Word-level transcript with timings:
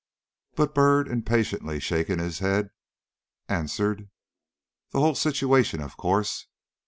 But 0.55 0.73
Byrd, 0.73 1.07
impatiently 1.07 1.79
shaking 1.79 2.17
his 2.17 2.39
head, 2.39 2.71
answered: 3.47 4.09
"The 4.89 4.99
whole 4.99 5.13
situation, 5.13 5.79
of 5.79 5.95
course." 5.95 6.47